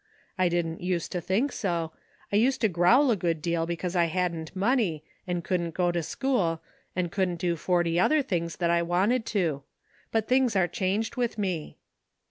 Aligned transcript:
I 0.35 0.49
didn't 0.49 0.81
use 0.81 1.07
to 1.09 1.21
think 1.21 1.51
so. 1.51 1.91
I 2.33 2.35
used 2.35 2.61
to 2.61 2.67
growl 2.67 3.11
a 3.11 3.15
good 3.15 3.39
deal 3.39 3.67
because 3.67 3.95
I 3.95 4.05
hadn't 4.05 4.55
money, 4.55 5.03
and 5.27 5.43
couldn't 5.43 5.75
go 5.75 5.91
to 5.91 6.01
school, 6.01 6.59
and 6.95 7.11
couldn't 7.11 7.35
do 7.35 7.55
forty 7.55 7.99
other 7.99 8.23
things 8.23 8.55
that 8.55 8.71
I 8.71 8.81
wanted 8.81 9.27
to. 9.27 9.61
But 10.11 10.27
things 10.27 10.55
are 10.55 10.67
changed 10.67 11.17
with 11.17 11.37
me." 11.37 11.77